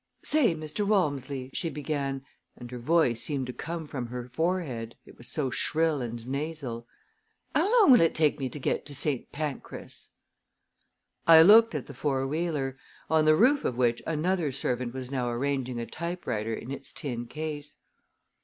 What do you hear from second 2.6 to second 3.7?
her voice seemed to